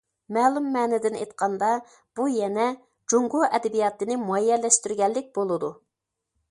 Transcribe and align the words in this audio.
مەلۇم 0.35 0.69
مەنىدىن 0.75 1.17
ئېيتقاندا، 1.19 1.69
بۇ 2.21 2.25
يەنە 2.37 2.65
جۇڭگو 3.13 3.43
ئەدەبىياتىنى 3.49 4.19
مۇئەييەنلەشتۈرگەنلىك 4.27 5.33
بولىدۇ. 5.39 5.73